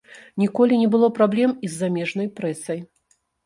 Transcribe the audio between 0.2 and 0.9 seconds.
Ніколі не